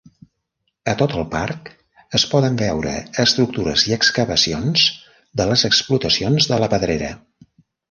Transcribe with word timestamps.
A 0.93 0.93
tot 1.01 1.11
el 1.23 1.27
parc 1.33 1.69
es 2.19 2.25
poden 2.31 2.57
veure 2.61 2.95
estructures 3.25 3.85
i 3.91 3.95
excavacions 3.99 4.89
de 5.43 5.49
les 5.53 5.69
explotacions 5.73 6.51
de 6.55 6.63
la 6.65 6.75
Pedrera. 6.75 7.15